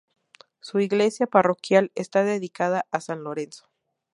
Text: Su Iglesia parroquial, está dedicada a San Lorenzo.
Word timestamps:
Su 0.61 0.79
Iglesia 0.79 1.27
parroquial, 1.27 1.91
está 1.93 2.23
dedicada 2.23 2.87
a 2.89 3.01
San 3.01 3.23
Lorenzo. 3.23 3.69